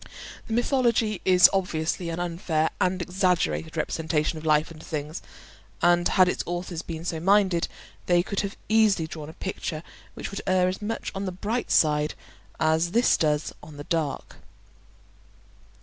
[0.47, 5.21] The mythology is obviously an unfair and exaggerated representation of life and things;
[5.79, 7.67] and had its authors been so minded
[8.07, 9.83] they could have easily drawn a picture
[10.15, 12.15] which would err as much on the bright side
[12.59, 14.37] as this does on the dark.